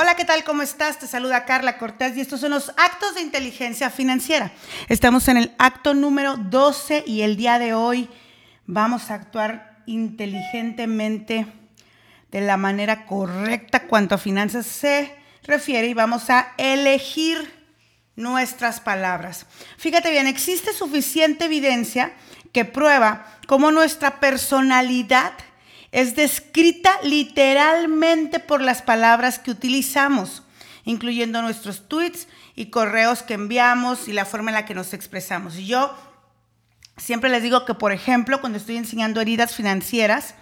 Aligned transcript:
Hola, 0.00 0.14
¿qué 0.14 0.24
tal? 0.24 0.44
¿Cómo 0.44 0.62
estás? 0.62 1.00
Te 1.00 1.08
saluda 1.08 1.44
Carla 1.44 1.76
Cortés 1.76 2.16
y 2.16 2.20
estos 2.20 2.38
son 2.38 2.52
los 2.52 2.68
actos 2.76 3.16
de 3.16 3.20
inteligencia 3.20 3.90
financiera. 3.90 4.52
Estamos 4.88 5.26
en 5.26 5.38
el 5.38 5.52
acto 5.58 5.92
número 5.92 6.36
12 6.36 7.02
y 7.04 7.22
el 7.22 7.36
día 7.36 7.58
de 7.58 7.74
hoy 7.74 8.08
vamos 8.64 9.10
a 9.10 9.14
actuar 9.14 9.82
inteligentemente 9.86 11.48
de 12.30 12.40
la 12.40 12.56
manera 12.56 13.06
correcta 13.06 13.88
cuanto 13.88 14.14
a 14.14 14.18
finanzas 14.18 14.66
se 14.66 15.12
refiere 15.42 15.88
y 15.88 15.94
vamos 15.94 16.30
a 16.30 16.52
elegir 16.58 17.52
nuestras 18.14 18.80
palabras. 18.80 19.46
Fíjate 19.78 20.12
bien, 20.12 20.28
existe 20.28 20.72
suficiente 20.74 21.46
evidencia 21.46 22.12
que 22.52 22.64
prueba 22.64 23.26
cómo 23.48 23.72
nuestra 23.72 24.20
personalidad 24.20 25.32
es 25.92 26.16
descrita 26.16 26.90
literalmente 27.02 28.40
por 28.40 28.60
las 28.60 28.82
palabras 28.82 29.38
que 29.38 29.50
utilizamos, 29.50 30.42
incluyendo 30.84 31.42
nuestros 31.42 31.88
tweets 31.88 32.28
y 32.54 32.66
correos 32.66 33.22
que 33.22 33.34
enviamos 33.34 34.08
y 34.08 34.12
la 34.12 34.24
forma 34.24 34.50
en 34.50 34.56
la 34.56 34.64
que 34.64 34.74
nos 34.74 34.92
expresamos. 34.92 35.56
Y 35.56 35.66
yo 35.66 35.94
siempre 36.96 37.30
les 37.30 37.42
digo 37.42 37.64
que, 37.64 37.74
por 37.74 37.92
ejemplo, 37.92 38.40
cuando 38.40 38.58
estoy 38.58 38.76
enseñando 38.76 39.20
heridas 39.20 39.54
financieras, 39.54 40.34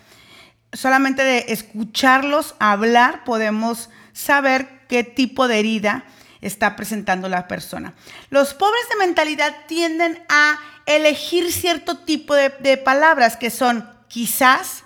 solamente 0.73 1.23
de 1.23 1.47
escucharlos 1.49 2.55
hablar 2.59 3.25
podemos 3.25 3.91
saber 4.13 4.87
qué 4.89 5.05
tipo 5.05 5.49
de 5.49 5.59
herida 5.59 6.05
está 6.41 6.77
presentando 6.77 7.29
la 7.29 7.49
persona. 7.49 7.95
Los 8.31 8.55
pobres 8.55 8.89
de 8.91 9.07
mentalidad 9.07 9.55
tienden 9.67 10.23
a 10.29 10.59
elegir 10.87 11.53
cierto 11.53 11.99
tipo 11.99 12.35
de, 12.35 12.77
palabras 12.79 13.37
que 13.37 13.51
son 13.51 13.89
quizás, 14.09 14.85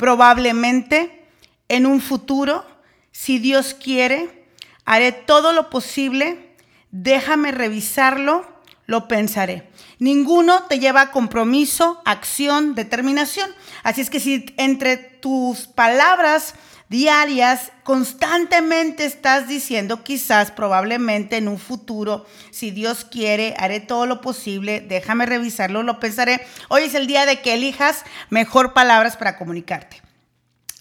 probablemente, 0.00 1.26
en 1.68 1.84
un 1.84 2.00
futuro, 2.00 2.64
si 3.12 3.38
Dios 3.38 3.74
quiere, 3.74 4.46
haré 4.86 5.12
todo 5.12 5.52
lo 5.52 5.68
posible, 5.68 6.56
déjame 6.90 7.52
revisarlo, 7.52 8.46
lo 8.86 9.08
pensaré. 9.08 9.68
Ninguno 9.98 10.62
te 10.64 10.78
lleva 10.78 11.02
a 11.02 11.10
compromiso, 11.10 12.00
acción, 12.06 12.74
determinación. 12.74 13.50
Así 13.82 14.00
es 14.00 14.08
que 14.08 14.20
si 14.20 14.46
entre 14.56 14.96
tus 14.96 15.66
palabras 15.66 16.54
diarias 16.90 17.70
constantemente 17.84 19.04
estás 19.04 19.46
diciendo 19.46 20.02
quizás, 20.02 20.50
probablemente 20.50 21.36
en 21.36 21.46
un 21.46 21.58
futuro, 21.58 22.26
si 22.50 22.72
Dios 22.72 23.04
quiere, 23.04 23.54
haré 23.58 23.78
todo 23.78 24.06
lo 24.06 24.20
posible, 24.20 24.80
déjame 24.80 25.24
revisarlo, 25.24 25.84
lo 25.84 26.00
pensaré. 26.00 26.44
Hoy 26.68 26.82
es 26.82 26.94
el 26.94 27.06
día 27.06 27.26
de 27.26 27.40
que 27.40 27.54
elijas 27.54 28.04
mejor 28.28 28.74
palabras 28.74 29.16
para 29.16 29.38
comunicarte. 29.38 30.02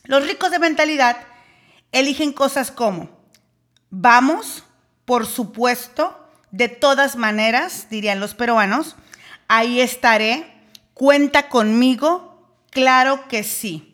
Los 0.06 0.26
ricos 0.26 0.50
de 0.50 0.58
mentalidad 0.58 1.16
eligen 1.92 2.34
cosas 2.34 2.72
como, 2.72 3.12
vamos, 3.92 4.64
por 5.06 5.28
supuesto, 5.28 6.28
de 6.50 6.70
todas 6.70 7.18
maneras, 7.18 7.86
dirían 7.92 8.20
los 8.20 8.34
peruanos, 8.34 8.96
ahí 9.48 9.80
estaré, 9.80 10.52
cuenta 10.96 11.50
conmigo, 11.50 12.52
claro 12.72 13.28
que 13.28 13.44
sí. 13.44 13.89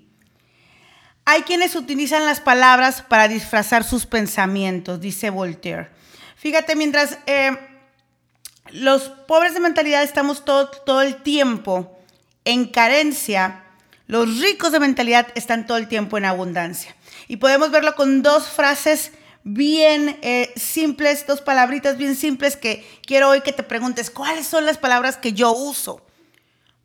Hay 1.27 1.41
quienes 1.41 1.75
utilizan 1.75 2.23
las 2.25 2.39
palabras 2.39 3.01
para 3.01 3.27
disfrazar 3.27 3.83
sus 3.83 4.05
pensamientos, 4.05 5.01
dice 5.01 5.31
Voltaire. 5.31 5.89
Fíjate, 6.35 6.75
mientras 6.75 7.17
eh, 7.25 7.57
los 8.71 9.09
pobres 9.27 9.55
de 9.55 9.59
mentalidad 9.59 10.03
estamos 10.03 10.45
todo, 10.45 10.69
todo 10.69 11.01
el 11.01 11.23
tiempo 11.23 11.97
en 12.45 12.67
carencia, 12.67 13.63
los 14.05 14.39
ricos 14.39 14.71
de 14.71 14.79
mentalidad 14.79 15.27
están 15.33 15.65
todo 15.65 15.77
el 15.77 15.87
tiempo 15.87 16.19
en 16.19 16.25
abundancia. 16.25 16.95
Y 17.27 17.37
podemos 17.37 17.71
verlo 17.71 17.95
con 17.95 18.21
dos 18.21 18.47
frases 18.47 19.11
bien 19.43 20.19
eh, 20.21 20.53
simples, 20.55 21.25
dos 21.25 21.41
palabritas 21.41 21.97
bien 21.97 22.15
simples 22.15 22.55
que 22.55 22.87
quiero 23.03 23.29
hoy 23.29 23.41
que 23.41 23.51
te 23.51 23.63
preguntes, 23.63 24.11
¿cuáles 24.11 24.45
son 24.45 24.67
las 24.67 24.77
palabras 24.77 25.17
que 25.17 25.33
yo 25.33 25.53
uso 25.53 26.04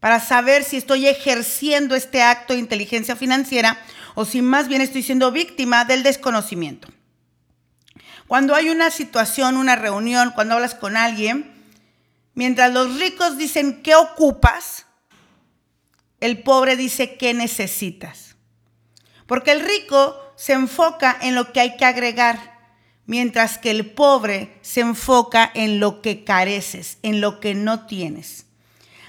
para 0.00 0.18
saber 0.18 0.64
si 0.64 0.78
estoy 0.78 1.06
ejerciendo 1.06 1.94
este 1.94 2.22
acto 2.22 2.54
de 2.54 2.58
inteligencia 2.58 3.14
financiera 3.14 3.78
o 4.14 4.24
si 4.24 4.42
más 4.42 4.66
bien 4.66 4.80
estoy 4.80 5.02
siendo 5.02 5.30
víctima 5.30 5.84
del 5.84 6.02
desconocimiento. 6.02 6.88
Cuando 8.26 8.54
hay 8.54 8.70
una 8.70 8.90
situación, 8.90 9.56
una 9.56 9.76
reunión, 9.76 10.32
cuando 10.34 10.54
hablas 10.54 10.74
con 10.74 10.96
alguien, 10.96 11.52
mientras 12.34 12.72
los 12.72 12.98
ricos 12.98 13.36
dicen 13.36 13.82
qué 13.82 13.94
ocupas, 13.94 14.86
el 16.20 16.42
pobre 16.42 16.76
dice 16.76 17.16
qué 17.16 17.34
necesitas. 17.34 18.36
Porque 19.26 19.52
el 19.52 19.60
rico 19.60 20.16
se 20.36 20.54
enfoca 20.54 21.16
en 21.20 21.34
lo 21.34 21.52
que 21.52 21.60
hay 21.60 21.76
que 21.76 21.84
agregar, 21.84 22.58
mientras 23.04 23.58
que 23.58 23.70
el 23.70 23.90
pobre 23.90 24.58
se 24.62 24.80
enfoca 24.80 25.50
en 25.54 25.80
lo 25.80 26.00
que 26.00 26.24
careces, 26.24 26.98
en 27.02 27.20
lo 27.20 27.40
que 27.40 27.54
no 27.54 27.86
tienes. 27.86 28.46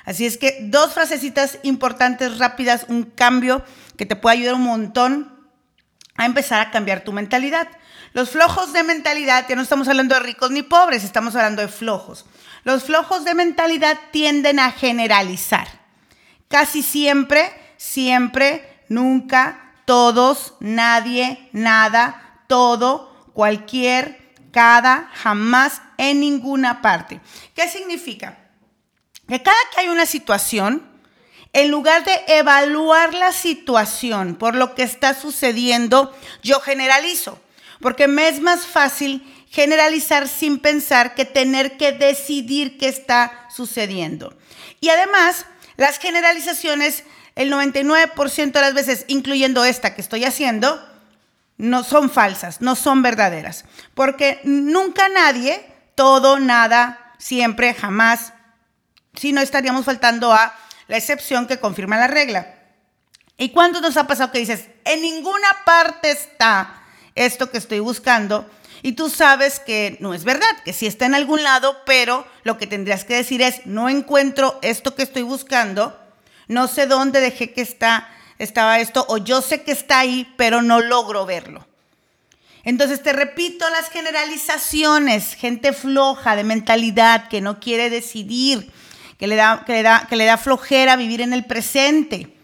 Así 0.05 0.25
es 0.25 0.37
que 0.37 0.57
dos 0.61 0.93
frasecitas 0.93 1.59
importantes, 1.63 2.37
rápidas, 2.37 2.85
un 2.87 3.03
cambio 3.03 3.63
que 3.97 4.05
te 4.05 4.15
puede 4.15 4.37
ayudar 4.37 4.55
un 4.55 4.63
montón 4.63 5.31
a 6.15 6.25
empezar 6.25 6.59
a 6.59 6.71
cambiar 6.71 7.03
tu 7.03 7.13
mentalidad. 7.13 7.67
Los 8.13 8.31
flojos 8.31 8.73
de 8.73 8.83
mentalidad, 8.83 9.45
ya 9.47 9.55
no 9.55 9.61
estamos 9.61 9.87
hablando 9.87 10.15
de 10.15 10.21
ricos 10.21 10.51
ni 10.51 10.63
pobres, 10.63 11.03
estamos 11.03 11.35
hablando 11.35 11.61
de 11.61 11.67
flojos. 11.67 12.25
Los 12.63 12.83
flojos 12.83 13.23
de 13.23 13.35
mentalidad 13.35 13.97
tienden 14.11 14.59
a 14.59 14.71
generalizar. 14.71 15.67
Casi 16.47 16.83
siempre, 16.83 17.51
siempre, 17.77 18.83
nunca, 18.89 19.73
todos, 19.85 20.55
nadie, 20.59 21.49
nada, 21.53 22.43
todo, 22.47 23.29
cualquier, 23.33 24.33
cada, 24.51 25.09
jamás, 25.13 25.81
en 25.97 26.19
ninguna 26.19 26.81
parte. 26.81 27.21
¿Qué 27.55 27.69
significa? 27.69 28.37
Que 29.31 29.41
cada 29.41 29.55
que 29.73 29.79
hay 29.79 29.87
una 29.87 30.05
situación, 30.05 30.83
en 31.53 31.71
lugar 31.71 32.03
de 32.03 32.21
evaluar 32.27 33.13
la 33.13 33.31
situación 33.31 34.35
por 34.35 34.55
lo 34.55 34.75
que 34.75 34.83
está 34.83 35.13
sucediendo, 35.13 36.13
yo 36.43 36.59
generalizo, 36.59 37.39
porque 37.79 38.09
me 38.09 38.27
es 38.27 38.41
más 38.41 38.65
fácil 38.65 39.23
generalizar 39.49 40.27
sin 40.27 40.59
pensar 40.59 41.15
que 41.15 41.23
tener 41.23 41.77
que 41.77 41.93
decidir 41.93 42.77
qué 42.77 42.89
está 42.89 43.47
sucediendo. 43.49 44.37
Y 44.81 44.89
además, 44.89 45.45
las 45.77 45.97
generalizaciones, 45.97 47.05
el 47.35 47.53
99% 47.53 48.51
de 48.51 48.59
las 48.59 48.73
veces, 48.73 49.05
incluyendo 49.07 49.63
esta 49.63 49.95
que 49.95 50.01
estoy 50.01 50.25
haciendo, 50.25 50.85
no 51.55 51.85
son 51.85 52.09
falsas, 52.09 52.59
no 52.59 52.75
son 52.75 53.01
verdaderas, 53.01 53.63
porque 53.93 54.41
nunca 54.43 55.07
nadie, 55.07 55.65
todo, 55.95 56.37
nada, 56.37 57.13
siempre, 57.17 57.73
jamás, 57.73 58.33
si 59.15 59.33
no 59.33 59.41
estaríamos 59.41 59.85
faltando 59.85 60.33
a 60.33 60.55
la 60.87 60.97
excepción 60.97 61.47
que 61.47 61.59
confirma 61.59 61.97
la 61.97 62.07
regla. 62.07 62.55
¿Y 63.37 63.49
cuándo 63.49 63.81
nos 63.81 63.97
ha 63.97 64.07
pasado 64.07 64.31
que 64.31 64.39
dices, 64.39 64.67
en 64.85 65.01
ninguna 65.01 65.47
parte 65.65 66.11
está 66.11 66.83
esto 67.15 67.49
que 67.49 67.57
estoy 67.57 67.79
buscando? 67.79 68.49
Y 68.83 68.93
tú 68.93 69.09
sabes 69.09 69.59
que 69.59 69.97
no 69.99 70.13
es 70.13 70.23
verdad, 70.23 70.63
que 70.65 70.73
sí 70.73 70.87
está 70.87 71.05
en 71.05 71.15
algún 71.15 71.43
lado, 71.43 71.77
pero 71.85 72.25
lo 72.43 72.57
que 72.57 72.67
tendrías 72.67 73.05
que 73.05 73.15
decir 73.15 73.41
es, 73.41 73.65
no 73.65 73.89
encuentro 73.89 74.59
esto 74.61 74.95
que 74.95 75.03
estoy 75.03 75.21
buscando, 75.21 75.97
no 76.47 76.67
sé 76.67 76.87
dónde 76.87 77.19
dejé 77.19 77.53
que 77.53 77.61
está, 77.61 78.09
estaba 78.39 78.79
esto, 78.79 79.05
o 79.07 79.17
yo 79.17 79.41
sé 79.41 79.61
que 79.63 79.71
está 79.71 79.99
ahí, 79.99 80.33
pero 80.35 80.61
no 80.61 80.81
logro 80.81 81.25
verlo. 81.25 81.67
Entonces 82.63 83.01
te 83.01 83.13
repito 83.13 83.67
las 83.69 83.89
generalizaciones, 83.89 85.35
gente 85.35 85.73
floja 85.73 86.35
de 86.35 86.43
mentalidad 86.43 87.27
que 87.27 87.41
no 87.41 87.59
quiere 87.59 87.89
decidir, 87.89 88.71
que 89.21 89.27
le 89.27 89.35
da, 89.35 89.63
que 89.67 89.73
le 89.73 89.83
da, 89.83 90.07
que 90.09 90.15
le 90.15 90.25
da 90.25 90.35
flojera 90.35 90.95
vivir 90.95 91.21
en 91.21 91.31
el 91.31 91.45
presente, 91.45 92.35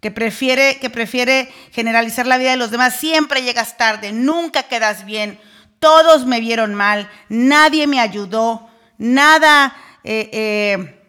que 0.00 0.12
prefiere, 0.12 0.78
que 0.78 0.88
prefiere 0.88 1.52
generalizar 1.72 2.24
la 2.24 2.38
vida 2.38 2.52
de 2.52 2.56
los 2.56 2.70
demás. 2.70 2.94
Siempre 2.94 3.42
llegas 3.42 3.76
tarde, 3.76 4.12
nunca 4.12 4.62
quedas 4.62 5.04
bien, 5.04 5.40
todos 5.80 6.26
me 6.26 6.38
vieron 6.38 6.72
mal, 6.72 7.10
nadie 7.28 7.88
me 7.88 7.98
ayudó, 7.98 8.70
nada, 8.96 9.74
eh, 10.04 10.30
eh, 10.32 11.02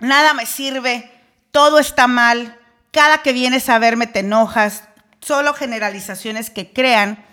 nada 0.00 0.34
me 0.34 0.44
sirve, 0.44 1.10
todo 1.50 1.78
está 1.78 2.06
mal, 2.06 2.58
cada 2.90 3.22
que 3.22 3.32
vienes 3.32 3.70
a 3.70 3.78
verme 3.78 4.06
te 4.06 4.18
enojas, 4.18 4.82
solo 5.20 5.54
generalizaciones 5.54 6.50
que 6.50 6.74
crean 6.74 7.24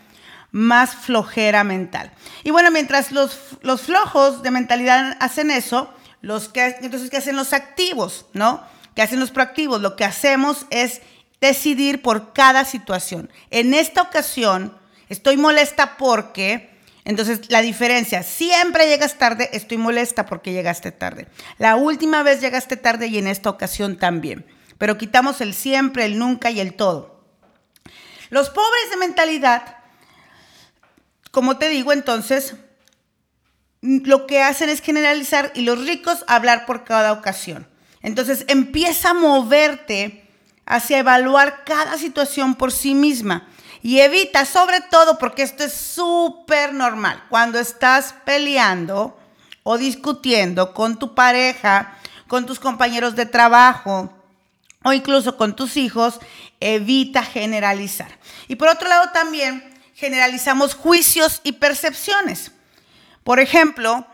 más 0.51 0.95
flojera 0.95 1.66
mental. 1.66 2.13
Y 2.45 2.51
bueno, 2.51 2.72
mientras 2.72 3.12
los, 3.12 3.38
los 3.62 3.81
flojos 3.81 4.42
de 4.42 4.51
mentalidad 4.51 5.18
hacen 5.19 5.51
eso, 5.51 5.94
los 6.24 6.50
que, 6.50 6.78
entonces, 6.81 7.12
¿qué 7.12 7.18
hacen 7.18 7.36
los 7.36 7.54
activos? 7.54 8.25
¿No? 8.34 8.64
¿Qué 8.96 9.04
hacen 9.04 9.20
los 9.20 9.30
proactivos? 9.30 9.81
Lo 9.81 9.96
que 9.96 10.06
hacemos 10.06 10.66
es 10.72 11.02
decidir 11.40 12.02
por 12.02 12.34
cada 12.34 12.66
situación. 12.66 13.30
En 13.52 13.75
esta 13.75 14.02
ocasión, 14.02 14.75
estoy 15.10 15.38
molesta 15.38 15.98
porque, 15.98 16.75
entonces 17.06 17.52
la 17.52 17.62
diferencia, 17.62 18.24
siempre 18.24 18.88
llegas 18.88 19.20
tarde, 19.20 19.50
estoy 19.54 19.78
molesta 19.78 20.25
porque 20.25 20.54
llegaste 20.54 20.92
tarde. 20.92 21.28
La 21.60 21.75
última 21.75 22.24
vez 22.24 22.42
llegaste 22.42 22.78
tarde 22.78 23.08
y 23.08 23.18
en 23.18 23.28
esta 23.28 23.50
ocasión 23.52 23.98
también. 23.98 24.46
Pero 24.78 24.98
quitamos 24.98 25.42
el 25.42 25.54
siempre, 25.54 26.06
el 26.06 26.18
nunca 26.18 26.50
y 26.50 26.62
el 26.62 26.74
todo. 26.74 27.22
Los 28.30 28.50
pobres 28.50 28.90
de 28.90 28.98
mentalidad 28.98 29.84
como 31.34 31.58
te 31.58 31.68
digo, 31.68 31.94
entonces, 31.94 32.54
lo 33.83 34.27
que 34.27 34.41
hacen 34.41 34.69
es 34.69 34.81
generalizar 34.81 35.51
y 35.56 35.62
los 35.62 35.85
ricos 35.85 36.24
hablar 36.27 36.65
por 36.65 36.85
cada 36.85 37.12
ocasión. 37.12 37.68
Entonces, 38.01 38.45
empieza 38.47 39.09
a 39.09 39.13
moverte 39.13 40.25
hacia 40.65 41.00
evaluar 41.00 41.65
cada 41.65 41.97
situación 41.97 42.56
por 42.56 42.71
sí 42.71 42.95
misma. 42.95 43.47
Y 43.81 44.00
evita, 44.00 44.45
sobre 44.45 44.80
todo, 44.80 45.18
porque 45.18 45.44
esto 45.44 45.65
es 45.65 45.74
súper 45.74 46.74
normal, 46.74 47.25
cuando 47.30 47.59
estás 47.59 48.15
peleando 48.24 49.19
o 49.63 49.77
discutiendo 49.77 50.74
con 50.74 50.97
tu 50.97 51.13
pareja, 51.13 51.97
con 52.29 52.45
tus 52.45 52.59
compañeros 52.59 53.18
de 53.18 53.25
trabajo 53.25 54.13
o 54.86 54.94
incluso 54.94 55.36
con 55.36 55.57
tus 55.57 55.75
hijos, 55.75 56.19
evita 56.62 57.24
generalizar. 57.24 58.18
Y 58.47 58.56
por 58.56 58.69
otro 58.69 58.88
lado 58.88 59.09
también 59.12 59.74
generalizamos 59.94 60.74
juicios 60.74 61.41
y 61.44 61.53
percepciones. 61.53 62.52
Por 63.24 63.40
ejemplo, 63.40 64.06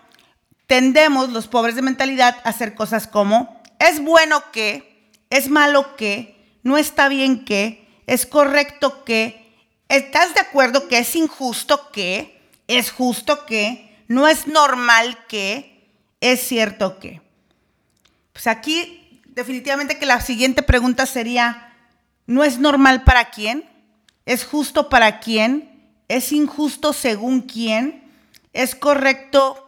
tendemos 0.67 1.29
los 1.29 1.47
pobres 1.47 1.75
de 1.75 1.81
mentalidad 1.81 2.37
a 2.43 2.49
hacer 2.49 2.75
cosas 2.75 3.07
como 3.07 3.61
es 3.79 4.01
bueno 4.01 4.43
que, 4.51 5.09
es 5.29 5.49
malo 5.49 5.95
que, 5.95 6.35
no 6.63 6.77
está 6.77 7.07
bien 7.07 7.45
que, 7.45 7.87
es 8.07 8.25
correcto 8.25 9.03
que, 9.05 9.47
estás 9.87 10.33
de 10.33 10.41
acuerdo 10.41 10.87
que 10.87 10.99
es 10.99 11.15
injusto 11.15 11.91
que, 11.91 12.41
es 12.67 12.91
justo 12.91 13.45
que, 13.45 14.03
no 14.07 14.27
es 14.27 14.47
normal 14.47 15.25
que, 15.27 15.87
es 16.21 16.41
cierto 16.41 16.99
que. 16.99 17.21
Pues 18.33 18.47
aquí 18.47 19.21
definitivamente 19.25 19.97
que 19.97 20.05
la 20.05 20.21
siguiente 20.21 20.61
pregunta 20.61 21.05
sería, 21.05 21.73
¿no 22.27 22.43
es 22.43 22.59
normal 22.59 23.03
para 23.03 23.29
quién? 23.29 23.69
¿Es 24.25 24.45
justo 24.45 24.89
para 24.89 25.19
quién? 25.19 25.89
¿Es 26.07 26.31
injusto 26.31 26.93
según 26.93 27.41
quién? 27.41 27.98
¿Es 28.53 28.75
correcto 28.75 29.65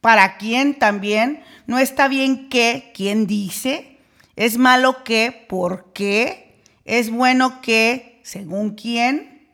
para 0.00 0.36
quién 0.36 0.78
también? 0.78 1.44
¿No 1.66 1.78
está 1.78 2.08
bien 2.08 2.48
qué? 2.48 2.92
¿Quién 2.94 3.26
dice? 3.26 3.98
¿Es 4.36 4.58
malo 4.58 5.04
qué? 5.04 5.46
¿Por 5.48 5.92
qué? 5.92 6.60
¿Es 6.84 7.10
bueno 7.10 7.60
qué? 7.62 8.20
¿Según 8.24 8.74
quién? 8.74 9.48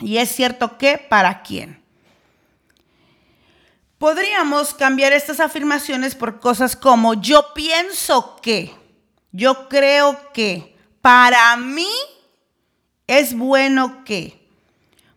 ¿Y 0.00 0.18
es 0.18 0.30
cierto 0.30 0.78
qué? 0.78 0.98
¿Para 0.98 1.42
quién? 1.42 1.82
Podríamos 3.98 4.74
cambiar 4.74 5.12
estas 5.12 5.40
afirmaciones 5.40 6.14
por 6.14 6.40
cosas 6.40 6.76
como 6.76 7.14
yo 7.14 7.54
pienso 7.54 8.36
que, 8.42 8.74
yo 9.30 9.68
creo 9.68 10.32
que, 10.32 10.76
para 11.00 11.56
mí 11.56 11.88
es 13.06 13.36
bueno 13.36 14.04
que 14.04 14.43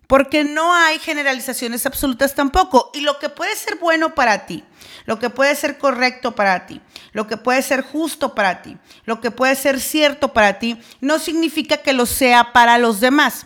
porque 0.07 0.45
no 0.45 0.74
hay 0.74 1.00
generalizaciones 1.00 1.86
absolutas 1.86 2.33
tampoco. 2.33 2.92
Y 2.94 3.01
lo 3.01 3.19
que 3.19 3.30
puede 3.30 3.56
ser 3.56 3.75
bueno 3.75 4.15
para 4.15 4.45
ti, 4.45 4.63
lo 5.06 5.19
que 5.19 5.30
puede 5.30 5.56
ser 5.56 5.77
correcto 5.77 6.33
para 6.33 6.65
ti, 6.65 6.81
lo 7.12 7.27
que 7.27 7.38
puede 7.38 7.62
ser 7.62 7.81
justo 7.81 8.33
para 8.33 8.62
ti, 8.62 8.77
lo 9.04 9.19
que 9.19 9.31
puede 9.31 9.56
ser 9.56 9.80
cierto 9.81 10.33
para 10.33 10.59
ti, 10.59 10.81
no 11.01 11.19
significa 11.19 11.77
que 11.77 11.94
lo 11.94 12.06
sea 12.06 12.54
para 12.54 12.77
los 12.77 13.01
demás. 13.01 13.45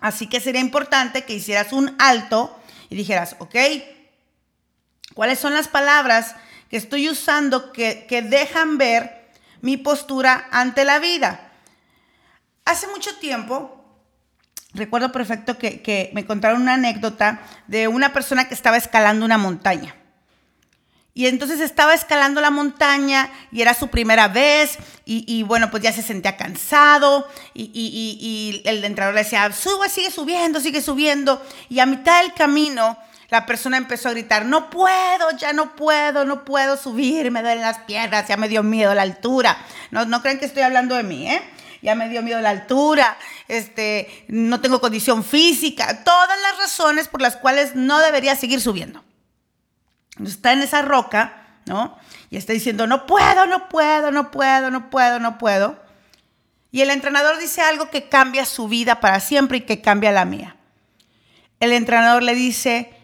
Así 0.00 0.26
que 0.26 0.40
sería 0.40 0.60
importante 0.60 1.24
que 1.24 1.34
hicieras 1.34 1.72
un 1.72 1.94
alto 1.98 2.58
y 2.88 2.96
dijeras, 2.96 3.36
ok, 3.38 3.54
¿cuáles 5.14 5.38
son 5.38 5.54
las 5.54 5.68
palabras 5.68 6.34
que 6.68 6.76
estoy 6.76 7.08
usando 7.08 7.72
que, 7.72 8.06
dejan 8.28 8.78
ver 8.78 9.30
mi 9.60 9.76
postura 9.76 10.48
ante 10.50 10.84
la 10.84 10.98
vida? 10.98 11.52
Hace 12.64 12.88
mucho 12.88 13.16
tiempo 13.18 13.79
recuerdo 14.74 15.12
perfecto 15.12 15.58
que, 15.58 16.10
me 16.14 16.26
contaron 16.26 16.62
una 16.62 16.74
anécdota 16.74 17.40
de 17.66 17.88
una 17.88 18.12
persona 18.12 18.48
que 18.48 18.54
estaba 18.54 18.76
escalando 18.76 19.24
una 19.24 19.38
montaña. 19.38 19.96
Y 21.12 21.26
entonces 21.26 21.60
estaba 21.60 21.92
escalando 21.92 22.40
la 22.40 22.50
montaña 22.50 23.30
y 23.50 23.62
era 23.62 23.74
su 23.74 23.88
primera 23.88 24.28
vez 24.28 24.78
y, 25.04 25.42
bueno, 25.42 25.70
pues 25.70 25.82
ya 25.82 25.92
se 25.92 26.02
sentía 26.02 26.36
cansado 26.36 27.28
y, 27.52 27.70
y, 27.74 28.62
el 28.64 28.84
entrenador 28.84 29.16
le 29.16 29.24
decía, 29.24 29.52
suba, 29.52 29.88
sigue 29.88 30.10
subiendo, 30.10 30.60
sigue 30.60 30.80
subiendo. 30.80 31.44
Y 31.68 31.80
a 31.80 31.86
mitad 31.86 32.22
del 32.22 32.32
camino 32.32 32.96
la 33.30 33.46
persona 33.46 33.76
empezó 33.76 34.08
a 34.08 34.12
gritar, 34.12 34.44
no 34.44 34.70
puedo, 34.70 35.30
ya 35.38 35.52
no 35.52 35.76
puedo, 35.76 36.24
no 36.24 36.44
puedo 36.44 36.76
subir, 36.76 37.30
me 37.30 37.42
duelen 37.42 37.62
las 37.62 37.78
piernas, 37.78 38.26
ya 38.28 38.36
me 38.36 38.48
dio 38.48 38.62
miedo 38.62 38.94
la 38.94 39.02
altura. 39.02 39.56
No, 39.90 40.04
no 40.04 40.20
creen 40.20 40.38
que 40.38 40.46
estoy 40.46 40.62
hablando 40.62 40.96
de 40.96 41.04
mí, 41.04 41.28
¿eh? 41.28 41.42
Ya 41.82 41.94
me 41.94 42.08
dio 42.08 42.22
miedo 42.22 42.40
la 42.40 42.50
altura, 42.50 43.16
este, 43.48 44.24
no 44.28 44.60
tengo 44.60 44.80
condición 44.80 45.24
física, 45.24 46.04
todas 46.04 46.38
las 46.40 46.58
razones 46.58 47.08
por 47.08 47.22
las 47.22 47.36
cuales 47.36 47.74
no 47.74 47.98
debería 48.00 48.36
seguir 48.36 48.60
subiendo. 48.60 49.02
Está 50.24 50.52
en 50.52 50.62
esa 50.62 50.82
roca, 50.82 51.60
¿no? 51.66 51.98
Y 52.28 52.36
está 52.36 52.52
diciendo, 52.52 52.86
no 52.86 53.06
puedo, 53.06 53.46
no 53.46 53.68
puedo, 53.68 54.10
no 54.10 54.30
puedo, 54.30 54.70
no 54.70 54.90
puedo, 54.90 55.18
no 55.18 55.38
puedo. 55.38 55.82
Y 56.70 56.82
el 56.82 56.90
entrenador 56.90 57.38
dice 57.38 57.62
algo 57.62 57.90
que 57.90 58.08
cambia 58.08 58.44
su 58.44 58.68
vida 58.68 59.00
para 59.00 59.18
siempre 59.20 59.58
y 59.58 59.62
que 59.62 59.80
cambia 59.80 60.12
la 60.12 60.24
mía. 60.24 60.56
El 61.58 61.72
entrenador 61.72 62.22
le 62.22 62.34
dice, 62.34 62.94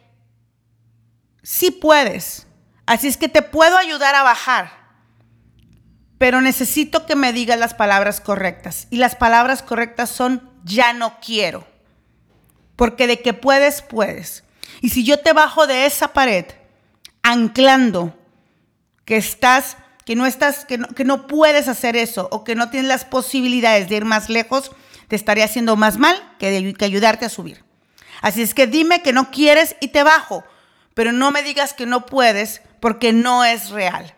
sí 1.43 1.71
puedes, 1.71 2.47
así 2.87 3.09
es 3.09 3.17
que 3.17 3.29
te 3.29 3.43
puedo 3.43 3.77
ayudar 3.77 4.15
a 4.15 4.23
bajar 4.23 4.86
pero 6.19 6.41
necesito 6.41 7.07
que 7.07 7.17
me 7.17 7.33
digas 7.33 7.59
las 7.59 7.75
palabras 7.75 8.21
correctas. 8.21 8.87
Y 8.91 8.97
las 8.97 9.17
palabras 9.17 9.63
correctas 9.63 10.11
son 10.11 10.51
ya 10.65 10.93
no 10.93 11.19
quiero. 11.21 11.67
Porque 12.75 13.07
de 13.07 13.21
que 13.21 13.35
puedes, 13.35 13.83
puedes. 13.83 14.45
Y 14.81 14.91
si 14.91 15.05
yo 15.05 15.19
te 15.19 15.33
bajo 15.33 15.67
de 15.67 15.87
esa 15.87 16.09
pared, 16.09 16.47
anclando 17.23 18.15
que 19.05 19.17
estás, 19.17 19.77
que 20.05 20.17
no 20.17 20.27
estás, 20.27 20.65
que 20.65 20.79
no, 20.79 20.89
que 20.89 21.05
no 21.05 21.27
puedes 21.27 21.69
hacer 21.69 21.97
eso 21.97 22.29
o 22.31 22.45
que 22.45 22.55
no 22.55 22.71
tienes 22.71 22.89
las 22.89 23.05
posibilidades 23.05 23.89
de 23.89 23.97
ir 23.97 24.05
más 24.05 24.29
lejos, 24.29 24.73
te 25.09 25.17
estaré 25.17 25.43
haciendo 25.43 25.77
más 25.77 25.99
mal 25.99 26.17
que, 26.39 26.75
que 26.75 26.85
ayudarte 26.85 27.25
a 27.25 27.31
subir. 27.31 27.65
Así 28.23 28.43
es 28.43 28.55
que 28.55 28.67
dime 28.67 29.03
que 29.03 29.13
no 29.13 29.31
quieres 29.31 29.77
y 29.81 29.89
te 29.89 30.03
bajo, 30.03 30.45
pero 30.95 31.13
no 31.13 31.31
me 31.31 31.43
digas 31.43 31.75
que 31.75 31.87
no 31.87 32.07
puedes 32.07 32.63
porque 32.81 33.13
no 33.13 33.45
es 33.45 33.71
real. 33.71 34.15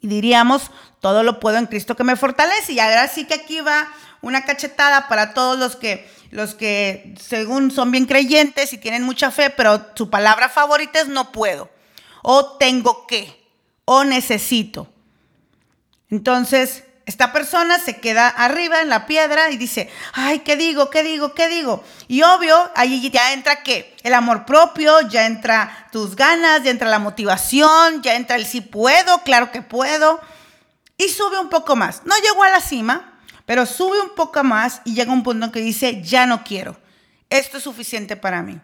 Y 0.00 0.08
diríamos, 0.08 0.70
todo 1.00 1.22
lo 1.22 1.40
puedo 1.40 1.58
en 1.58 1.66
Cristo 1.66 1.96
que 1.96 2.04
me 2.04 2.16
fortalece. 2.16 2.72
Y 2.72 2.80
ahora 2.80 3.08
sí 3.08 3.24
que 3.24 3.34
aquí 3.34 3.60
va 3.60 3.88
una 4.20 4.44
cachetada 4.44 5.08
para 5.08 5.34
todos 5.34 5.58
los 5.58 5.76
que, 5.76 6.08
los 6.30 6.54
que 6.54 7.14
según 7.20 7.70
son 7.70 7.90
bien 7.90 8.06
creyentes 8.06 8.72
y 8.72 8.78
tienen 8.78 9.02
mucha 9.02 9.30
fe, 9.30 9.50
pero 9.50 9.86
su 9.94 10.10
palabra 10.10 10.48
favorita 10.48 11.00
es 11.00 11.08
no 11.08 11.32
puedo, 11.32 11.70
o 12.22 12.56
tengo 12.58 13.06
que, 13.06 13.44
o 13.84 14.04
necesito. 14.04 14.88
Entonces, 16.10 16.84
esta 17.08 17.32
persona 17.32 17.78
se 17.78 18.00
queda 18.00 18.28
arriba 18.28 18.82
en 18.82 18.90
la 18.90 19.06
piedra 19.06 19.50
y 19.50 19.56
dice, 19.56 19.88
ay, 20.12 20.40
¿qué 20.40 20.56
digo? 20.56 20.90
¿Qué 20.90 21.02
digo? 21.02 21.32
¿Qué 21.32 21.48
digo? 21.48 21.82
Y 22.06 22.20
obvio, 22.20 22.70
ahí 22.76 23.08
ya 23.08 23.32
entra 23.32 23.62
qué? 23.62 23.96
El 24.02 24.12
amor 24.12 24.44
propio, 24.44 25.00
ya 25.08 25.24
entra 25.24 25.88
tus 25.90 26.14
ganas, 26.14 26.62
ya 26.64 26.70
entra 26.70 26.86
la 26.90 26.98
motivación, 26.98 28.02
ya 28.02 28.14
entra 28.14 28.36
el 28.36 28.44
sí 28.44 28.60
puedo, 28.60 29.22
claro 29.22 29.50
que 29.50 29.62
puedo. 29.62 30.20
Y 30.98 31.08
sube 31.08 31.38
un 31.38 31.48
poco 31.48 31.76
más. 31.76 32.02
No 32.04 32.14
llegó 32.18 32.42
a 32.42 32.50
la 32.50 32.60
cima, 32.60 33.18
pero 33.46 33.64
sube 33.64 33.98
un 34.02 34.14
poco 34.14 34.44
más 34.44 34.82
y 34.84 34.92
llega 34.92 35.10
un 35.10 35.22
punto 35.22 35.46
en 35.46 35.52
que 35.52 35.60
dice, 35.60 36.02
ya 36.02 36.26
no 36.26 36.44
quiero. 36.44 36.76
Esto 37.30 37.56
es 37.56 37.62
suficiente 37.62 38.16
para 38.16 38.42
mí. 38.42 38.60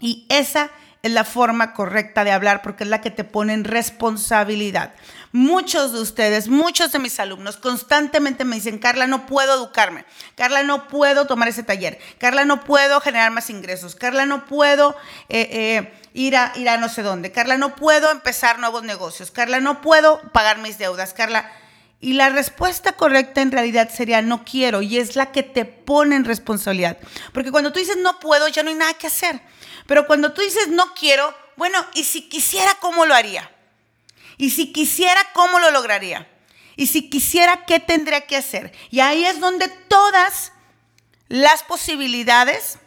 Y 0.00 0.26
esa 0.30 0.68
es 1.02 1.12
la 1.12 1.24
forma 1.24 1.72
correcta 1.72 2.24
de 2.24 2.32
hablar 2.32 2.62
porque 2.62 2.84
es 2.84 2.90
la 2.90 3.00
que 3.00 3.10
te 3.10 3.24
pone 3.24 3.52
en 3.52 3.64
responsabilidad. 3.64 4.92
Muchos 5.32 5.92
de 5.92 6.00
ustedes, 6.00 6.48
muchos 6.48 6.92
de 6.92 6.98
mis 6.98 7.20
alumnos 7.20 7.56
constantemente 7.58 8.44
me 8.44 8.56
dicen, 8.56 8.78
Carla, 8.78 9.06
no 9.06 9.26
puedo 9.26 9.54
educarme, 9.54 10.04
Carla, 10.34 10.62
no 10.62 10.88
puedo 10.88 11.26
tomar 11.26 11.48
ese 11.48 11.62
taller, 11.62 11.98
Carla, 12.18 12.44
no 12.44 12.64
puedo 12.64 13.00
generar 13.00 13.30
más 13.30 13.50
ingresos, 13.50 13.94
Carla, 13.94 14.26
no 14.26 14.46
puedo 14.46 14.96
eh, 15.28 15.48
eh, 15.52 15.92
ir, 16.14 16.36
a, 16.36 16.52
ir 16.56 16.68
a 16.68 16.78
no 16.78 16.88
sé 16.88 17.02
dónde, 17.02 17.32
Carla, 17.32 17.58
no 17.58 17.76
puedo 17.76 18.10
empezar 18.10 18.58
nuevos 18.58 18.82
negocios, 18.82 19.30
Carla, 19.30 19.60
no 19.60 19.82
puedo 19.82 20.20
pagar 20.32 20.58
mis 20.58 20.78
deudas, 20.78 21.12
Carla. 21.12 21.50
Y 21.98 22.12
la 22.12 22.28
respuesta 22.28 22.92
correcta 22.92 23.40
en 23.40 23.50
realidad 23.50 23.88
sería 23.90 24.20
no 24.20 24.44
quiero 24.44 24.82
y 24.82 24.98
es 24.98 25.16
la 25.16 25.32
que 25.32 25.42
te 25.42 25.64
pone 25.64 26.14
en 26.14 26.26
responsabilidad. 26.26 26.98
Porque 27.32 27.50
cuando 27.50 27.72
tú 27.72 27.78
dices 27.78 27.96
no 27.96 28.20
puedo, 28.20 28.48
ya 28.48 28.62
no 28.62 28.68
hay 28.68 28.74
nada 28.74 28.92
que 28.94 29.06
hacer. 29.06 29.40
Pero 29.86 30.06
cuando 30.06 30.32
tú 30.32 30.42
dices 30.42 30.68
no 30.68 30.94
quiero, 30.94 31.34
bueno, 31.56 31.84
¿y 31.94 32.04
si 32.04 32.28
quisiera 32.28 32.76
cómo 32.80 33.06
lo 33.06 33.14
haría? 33.14 33.50
¿Y 34.36 34.50
si 34.50 34.72
quisiera 34.72 35.20
cómo 35.32 35.58
lo 35.58 35.70
lograría? 35.70 36.28
¿Y 36.76 36.88
si 36.88 37.08
quisiera 37.08 37.64
qué 37.64 37.80
tendría 37.80 38.26
que 38.26 38.36
hacer? 38.36 38.72
Y 38.90 39.00
ahí 39.00 39.24
es 39.24 39.40
donde 39.40 39.68
todas 39.68 40.52
las 41.28 41.62
posibilidades 41.62 42.78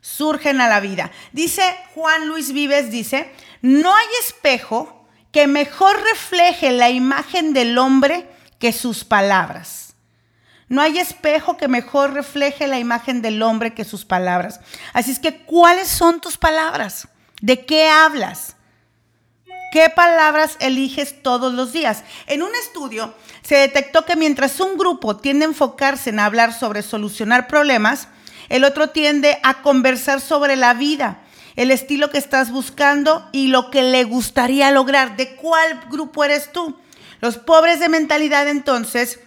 surgen 0.00 0.60
a 0.60 0.68
la 0.68 0.80
vida. 0.80 1.10
Dice 1.32 1.62
Juan 1.94 2.26
Luis 2.26 2.52
Vives, 2.52 2.90
dice, 2.90 3.32
no 3.60 3.94
hay 3.94 4.06
espejo 4.20 5.06
que 5.30 5.46
mejor 5.46 6.02
refleje 6.02 6.70
la 6.72 6.90
imagen 6.90 7.52
del 7.52 7.78
hombre 7.78 8.28
que 8.58 8.72
sus 8.72 9.04
palabras. 9.04 9.81
No 10.72 10.80
hay 10.80 10.98
espejo 10.98 11.58
que 11.58 11.68
mejor 11.68 12.14
refleje 12.14 12.66
la 12.66 12.78
imagen 12.78 13.20
del 13.20 13.42
hombre 13.42 13.74
que 13.74 13.84
sus 13.84 14.06
palabras. 14.06 14.58
Así 14.94 15.10
es 15.10 15.18
que, 15.18 15.42
¿cuáles 15.42 15.88
son 15.88 16.18
tus 16.18 16.38
palabras? 16.38 17.08
¿De 17.42 17.66
qué 17.66 17.90
hablas? 17.90 18.56
¿Qué 19.70 19.90
palabras 19.94 20.56
eliges 20.60 21.22
todos 21.22 21.52
los 21.52 21.74
días? 21.74 22.04
En 22.26 22.42
un 22.42 22.54
estudio 22.54 23.12
se 23.42 23.56
detectó 23.56 24.06
que 24.06 24.16
mientras 24.16 24.60
un 24.60 24.78
grupo 24.78 25.18
tiende 25.18 25.44
a 25.44 25.48
enfocarse 25.48 26.08
en 26.08 26.20
hablar 26.20 26.54
sobre 26.54 26.80
solucionar 26.80 27.48
problemas, 27.48 28.08
el 28.48 28.64
otro 28.64 28.88
tiende 28.88 29.40
a 29.42 29.60
conversar 29.60 30.22
sobre 30.22 30.56
la 30.56 30.72
vida, 30.72 31.20
el 31.54 31.70
estilo 31.70 32.08
que 32.08 32.16
estás 32.16 32.50
buscando 32.50 33.28
y 33.30 33.48
lo 33.48 33.70
que 33.70 33.82
le 33.82 34.04
gustaría 34.04 34.70
lograr. 34.70 35.18
¿De 35.18 35.36
cuál 35.36 35.82
grupo 35.90 36.24
eres 36.24 36.50
tú? 36.50 36.78
Los 37.20 37.36
pobres 37.36 37.78
de 37.78 37.90
mentalidad 37.90 38.48
entonces, 38.48 39.20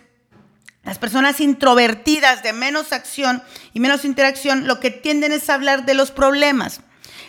las 0.86 1.00
personas 1.00 1.42
introvertidas 1.42 2.44
de 2.44 2.54
menos 2.54 2.94
acción 2.94 3.44
y 3.74 3.80
menos 3.80 4.06
interacción, 4.06 4.68
lo 4.68 4.80
que 4.80 4.92
tienden 4.92 5.32
es 5.32 5.50
a 5.50 5.56
hablar 5.56 5.86
de 5.86 5.96
los 5.96 6.12
problemas 6.12 6.80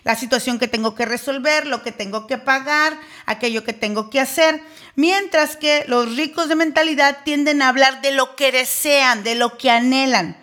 la 0.06 0.14
situación 0.14 0.60
que 0.60 0.68
tengo 0.68 0.94
que 0.94 1.04
resolver, 1.04 1.66
lo 1.66 1.82
que 1.82 1.90
tengo 1.90 2.28
que 2.28 2.38
pagar, 2.38 2.96
aquello 3.26 3.64
que 3.64 3.72
tengo 3.72 4.08
que 4.08 4.20
hacer. 4.20 4.62
Mientras 4.94 5.56
que 5.56 5.84
los 5.88 6.14
ricos 6.14 6.48
de 6.48 6.54
mentalidad 6.54 7.24
tienden 7.24 7.60
a 7.60 7.68
hablar 7.68 8.00
de 8.02 8.12
lo 8.12 8.36
que 8.36 8.52
desean, 8.52 9.24
de 9.24 9.34
lo 9.34 9.58
que 9.58 9.68
anhelan, 9.68 10.36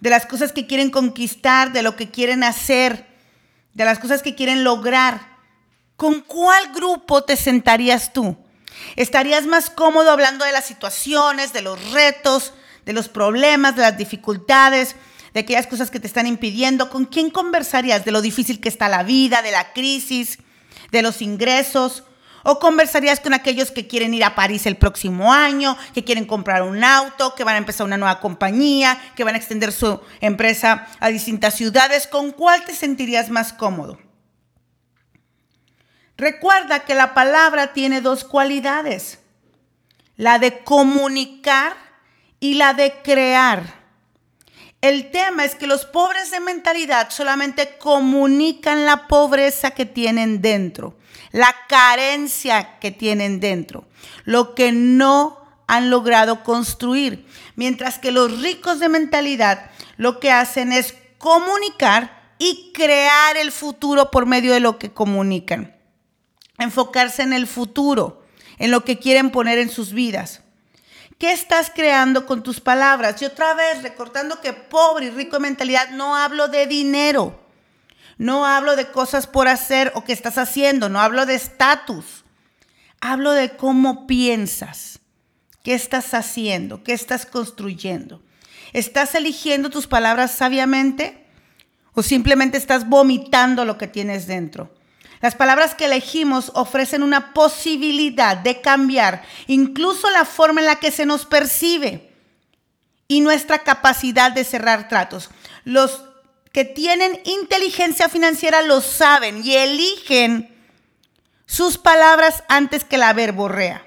de 0.00 0.10
las 0.10 0.26
cosas 0.26 0.52
que 0.52 0.66
quieren 0.66 0.90
conquistar, 0.90 1.72
de 1.72 1.80
lo 1.80 1.96
que 1.96 2.10
quieren 2.10 2.44
hacer, 2.44 3.06
de 3.72 3.86
las 3.86 3.98
cosas 3.98 4.22
que 4.22 4.34
quieren 4.34 4.64
lograr. 4.64 5.38
¿Con 5.96 6.20
cuál 6.20 6.70
grupo 6.74 7.24
te 7.24 7.36
sentarías 7.36 8.12
tú? 8.12 8.36
¿Estarías 8.96 9.46
más 9.46 9.70
cómodo 9.70 10.10
hablando 10.10 10.44
de 10.44 10.52
las 10.52 10.66
situaciones, 10.66 11.52
de 11.52 11.62
los 11.62 11.92
retos, 11.92 12.52
de 12.84 12.92
los 12.92 13.08
problemas, 13.08 13.76
de 13.76 13.82
las 13.82 13.96
dificultades? 13.96 14.96
de 15.34 15.40
aquellas 15.40 15.66
cosas 15.66 15.90
que 15.90 16.00
te 16.00 16.06
están 16.06 16.26
impidiendo. 16.26 16.90
¿Con 16.90 17.04
quién 17.04 17.30
conversarías 17.30 18.04
de 18.04 18.12
lo 18.12 18.20
difícil 18.20 18.60
que 18.60 18.68
está 18.68 18.88
la 18.88 19.02
vida, 19.02 19.42
de 19.42 19.52
la 19.52 19.72
crisis, 19.72 20.38
de 20.90 21.02
los 21.02 21.22
ingresos? 21.22 22.04
¿O 22.42 22.58
conversarías 22.58 23.20
con 23.20 23.34
aquellos 23.34 23.70
que 23.70 23.86
quieren 23.86 24.14
ir 24.14 24.24
a 24.24 24.34
París 24.34 24.64
el 24.64 24.76
próximo 24.76 25.32
año, 25.32 25.76
que 25.92 26.04
quieren 26.04 26.24
comprar 26.24 26.62
un 26.62 26.82
auto, 26.82 27.34
que 27.34 27.44
van 27.44 27.56
a 27.56 27.58
empezar 27.58 27.86
una 27.86 27.98
nueva 27.98 28.18
compañía, 28.20 28.98
que 29.14 29.24
van 29.24 29.34
a 29.34 29.38
extender 29.38 29.72
su 29.72 30.00
empresa 30.20 30.88
a 31.00 31.08
distintas 31.08 31.54
ciudades? 31.54 32.06
¿Con 32.06 32.30
cuál 32.30 32.64
te 32.64 32.74
sentirías 32.74 33.28
más 33.28 33.52
cómodo? 33.52 33.98
Recuerda 36.20 36.80
que 36.80 36.94
la 36.94 37.14
palabra 37.14 37.72
tiene 37.72 38.02
dos 38.02 38.24
cualidades, 38.24 39.20
la 40.18 40.38
de 40.38 40.62
comunicar 40.64 41.74
y 42.40 42.54
la 42.54 42.74
de 42.74 42.92
crear. 43.02 43.80
El 44.82 45.10
tema 45.12 45.46
es 45.46 45.54
que 45.54 45.66
los 45.66 45.86
pobres 45.86 46.30
de 46.30 46.40
mentalidad 46.40 47.08
solamente 47.08 47.78
comunican 47.78 48.84
la 48.84 49.08
pobreza 49.08 49.70
que 49.70 49.86
tienen 49.86 50.42
dentro, 50.42 50.98
la 51.32 51.54
carencia 51.70 52.78
que 52.80 52.90
tienen 52.90 53.40
dentro, 53.40 53.88
lo 54.24 54.54
que 54.54 54.72
no 54.72 55.38
han 55.68 55.88
logrado 55.88 56.42
construir. 56.42 57.26
Mientras 57.56 57.98
que 57.98 58.12
los 58.12 58.42
ricos 58.42 58.78
de 58.78 58.90
mentalidad 58.90 59.70
lo 59.96 60.20
que 60.20 60.30
hacen 60.30 60.72
es 60.72 60.94
comunicar 61.16 62.34
y 62.38 62.72
crear 62.74 63.38
el 63.38 63.52
futuro 63.52 64.10
por 64.10 64.26
medio 64.26 64.52
de 64.52 64.60
lo 64.60 64.78
que 64.78 64.92
comunican. 64.92 65.79
Enfocarse 66.60 67.22
en 67.22 67.32
el 67.32 67.48
futuro, 67.48 68.22
en 68.58 68.70
lo 68.70 68.84
que 68.84 68.98
quieren 68.98 69.30
poner 69.30 69.58
en 69.58 69.70
sus 69.70 69.92
vidas. 69.92 70.42
¿Qué 71.18 71.32
estás 71.32 71.70
creando 71.74 72.24
con 72.24 72.42
tus 72.42 72.60
palabras? 72.60 73.20
Y 73.20 73.26
otra 73.26 73.52
vez, 73.54 73.82
recortando 73.82 74.40
que 74.40 74.52
pobre 74.52 75.06
y 75.06 75.10
rico 75.10 75.36
de 75.36 75.40
mentalidad, 75.40 75.90
no 75.90 76.16
hablo 76.16 76.48
de 76.48 76.66
dinero. 76.66 77.38
No 78.16 78.46
hablo 78.46 78.76
de 78.76 78.90
cosas 78.90 79.26
por 79.26 79.48
hacer 79.48 79.92
o 79.94 80.04
que 80.04 80.12
estás 80.12 80.38
haciendo. 80.38 80.88
No 80.88 81.00
hablo 81.00 81.26
de 81.26 81.34
estatus. 81.34 82.24
Hablo 83.00 83.32
de 83.32 83.56
cómo 83.56 84.06
piensas. 84.06 85.00
¿Qué 85.62 85.74
estás 85.74 86.14
haciendo? 86.14 86.82
¿Qué 86.84 86.92
estás 86.92 87.26
construyendo? 87.26 88.22
¿Estás 88.72 89.14
eligiendo 89.14 89.68
tus 89.68 89.86
palabras 89.86 90.30
sabiamente? 90.30 91.26
¿O 91.92 92.02
simplemente 92.02 92.56
estás 92.56 92.88
vomitando 92.88 93.64
lo 93.64 93.76
que 93.76 93.88
tienes 93.88 94.26
dentro? 94.26 94.72
Las 95.20 95.34
palabras 95.34 95.74
que 95.74 95.84
elegimos 95.84 96.50
ofrecen 96.54 97.02
una 97.02 97.34
posibilidad 97.34 98.36
de 98.36 98.60
cambiar 98.60 99.22
incluso 99.46 100.10
la 100.10 100.24
forma 100.24 100.60
en 100.60 100.66
la 100.66 100.76
que 100.76 100.90
se 100.90 101.04
nos 101.04 101.26
percibe 101.26 102.10
y 103.06 103.20
nuestra 103.20 103.58
capacidad 103.58 104.32
de 104.32 104.44
cerrar 104.44 104.88
tratos. 104.88 105.30
Los 105.64 106.04
que 106.52 106.64
tienen 106.64 107.20
inteligencia 107.24 108.08
financiera 108.08 108.62
lo 108.62 108.80
saben 108.80 109.44
y 109.44 109.56
eligen 109.56 110.56
sus 111.44 111.76
palabras 111.76 112.44
antes 112.48 112.84
que 112.84 112.96
la 112.96 113.12
verborrea. 113.12 113.86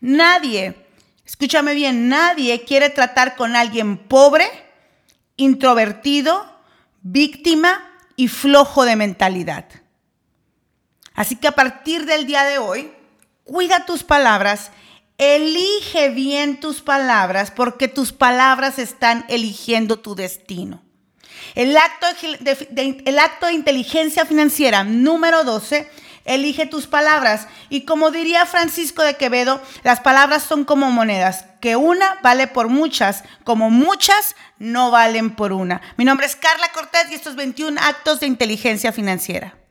Nadie, 0.00 0.86
escúchame 1.26 1.74
bien, 1.74 2.08
nadie 2.08 2.64
quiere 2.64 2.88
tratar 2.88 3.36
con 3.36 3.56
alguien 3.56 3.98
pobre, 3.98 4.46
introvertido, 5.36 6.46
víctima 7.02 7.90
y 8.16 8.28
flojo 8.28 8.84
de 8.84 8.96
mentalidad. 8.96 9.66
Así 11.22 11.36
que 11.36 11.46
a 11.46 11.52
partir 11.52 12.04
del 12.04 12.26
día 12.26 12.42
de 12.42 12.58
hoy, 12.58 12.90
cuida 13.44 13.86
tus 13.86 14.02
palabras, 14.02 14.72
elige 15.18 16.08
bien 16.08 16.58
tus 16.58 16.80
palabras 16.80 17.52
porque 17.52 17.86
tus 17.86 18.12
palabras 18.12 18.80
están 18.80 19.24
eligiendo 19.28 20.00
tu 20.00 20.16
destino. 20.16 20.82
El 21.54 21.76
acto 21.76 22.08
de, 22.40 23.02
el 23.06 23.18
acto 23.20 23.46
de 23.46 23.52
inteligencia 23.52 24.26
financiera 24.26 24.82
número 24.82 25.44
12 25.44 25.88
elige 26.24 26.66
tus 26.66 26.88
palabras. 26.88 27.46
Y 27.68 27.82
como 27.82 28.10
diría 28.10 28.44
Francisco 28.44 29.04
de 29.04 29.14
Quevedo, 29.14 29.62
las 29.84 30.00
palabras 30.00 30.42
son 30.42 30.64
como 30.64 30.90
monedas, 30.90 31.44
que 31.60 31.76
una 31.76 32.18
vale 32.24 32.48
por 32.48 32.66
muchas, 32.66 33.22
como 33.44 33.70
muchas 33.70 34.34
no 34.58 34.90
valen 34.90 35.36
por 35.36 35.52
una. 35.52 35.82
Mi 35.96 36.04
nombre 36.04 36.26
es 36.26 36.34
Carla 36.34 36.72
Cortés 36.72 37.12
y 37.12 37.14
estos 37.14 37.36
21 37.36 37.80
actos 37.80 38.18
de 38.18 38.26
inteligencia 38.26 38.90
financiera. 38.90 39.61